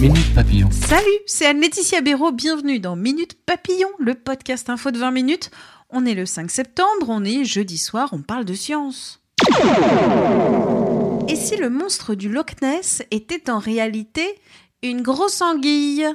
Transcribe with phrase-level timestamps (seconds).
[0.00, 0.68] Minute Papillon.
[0.70, 5.50] Salut, c'est Anne-Laetitia Béraud, bienvenue dans Minute Papillon, le podcast info de 20 minutes.
[5.88, 9.22] On est le 5 septembre, on est jeudi soir, on parle de science.
[11.28, 14.38] Et si le monstre du Loch Ness était en réalité
[14.82, 16.06] une grosse anguille?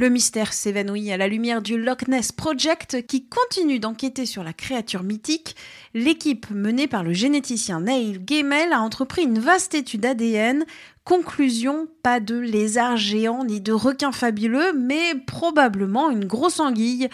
[0.00, 4.54] Le mystère s'évanouit à la lumière du Loch Ness Project qui continue d'enquêter sur la
[4.54, 5.54] créature mythique.
[5.92, 10.64] L'équipe menée par le généticien Neil Gemmel a entrepris une vaste étude ADN.
[11.04, 17.10] Conclusion, pas de lézard géant ni de requin fabuleux, mais probablement une grosse anguille.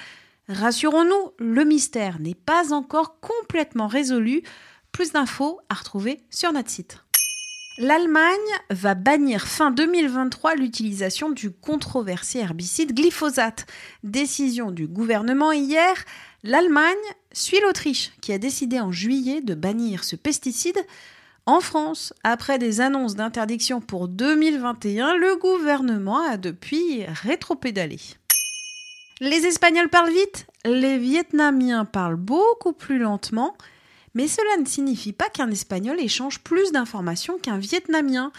[0.48, 4.44] Rassurons-nous, le mystère n'est pas encore complètement résolu.
[4.92, 7.00] Plus d'infos à retrouver sur notre site.
[7.78, 8.32] L'Allemagne
[8.70, 13.66] va bannir fin 2023 l'utilisation du controversé herbicide glyphosate.
[14.02, 15.92] Décision du gouvernement hier,
[16.42, 16.94] l'Allemagne
[17.32, 20.78] suit l'Autriche qui a décidé en juillet de bannir ce pesticide.
[21.44, 27.98] En France, après des annonces d'interdiction pour 2021, le gouvernement a depuis rétropédalé.
[29.20, 33.54] Les Espagnols parlent vite, les Vietnamiens parlent beaucoup plus lentement.
[34.16, 38.32] Mais cela ne signifie pas qu'un Espagnol échange plus d'informations qu'un Vietnamien.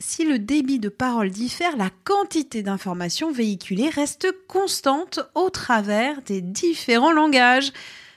[0.00, 6.40] Si le débit de parole diffère, la quantité d'informations véhiculées reste constante au travers des
[6.40, 7.72] différents langages.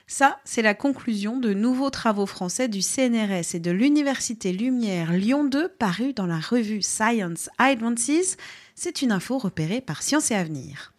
[0.08, 5.44] Ça, c'est la conclusion de nouveaux travaux français du CNRS et de l'Université Lumière Lyon
[5.44, 8.36] 2 parus dans la revue Science Advances.
[8.74, 10.92] C'est une info repérée par Science et Avenir.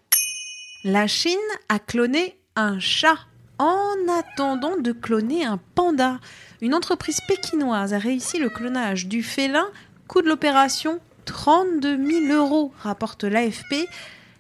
[0.86, 1.36] La Chine
[1.68, 3.18] a cloné un chat
[3.58, 6.20] en attendant de cloner un panda.
[6.62, 9.68] Une entreprise pékinoise a réussi le clonage du félin.
[10.08, 13.88] Coût de l'opération 32 000 euros, rapporte l'AFP.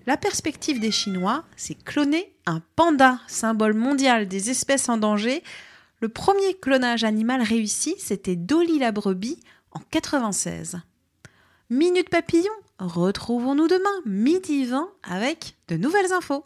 [0.06, 5.44] La perspective des Chinois, c'est cloner un panda, symbole mondial des espèces en danger.
[6.00, 9.40] Le premier clonage animal réussi, c'était Dolly la brebis
[9.72, 10.80] en 96.
[11.72, 16.46] Minute papillon, retrouvons-nous demain, midi 20, avec de nouvelles infos.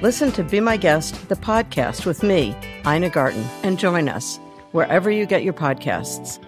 [0.00, 2.54] Listen to Be My Guest, the podcast with me,
[2.86, 4.38] Ina Garten, and join us
[4.70, 6.38] wherever you get your podcasts.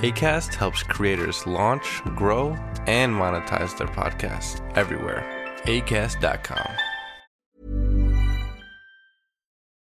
[0.00, 2.56] ACAST helps creators launch, grow,
[2.86, 5.22] and monetize their podcasts everywhere.
[5.64, 6.68] ACAST.com.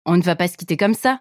[0.06, 1.20] On ne va pas se quitter comme ça.